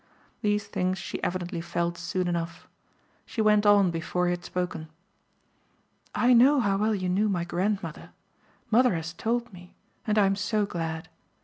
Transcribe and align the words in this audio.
These 0.41 0.65
things 0.65 0.97
she 0.97 1.21
evidently 1.21 1.61
felt 1.61 1.95
soon 1.95 2.27
enough; 2.27 2.67
she 3.23 3.39
went 3.39 3.67
on 3.67 3.91
before 3.91 4.25
he 4.25 4.31
had 4.31 4.43
spoken. 4.43 4.87
"I 6.15 6.33
know 6.33 6.59
how 6.59 6.77
well 6.77 6.95
you 6.95 7.07
knew 7.07 7.29
my 7.29 7.43
grandmother. 7.43 8.09
Mother 8.71 8.95
has 8.95 9.13
told 9.13 9.53
me 9.53 9.75
and 10.07 10.17
I'm 10.17 10.35
so 10.35 10.65
glad. 10.65 11.07